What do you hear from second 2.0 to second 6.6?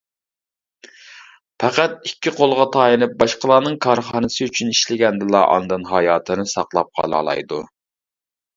ئىككى قولىغا تايىنىپ باشقىلارنىڭ كارخانىسى ئۈچۈن ئىشلىگەندىلا ئاندىن ھاياتىنى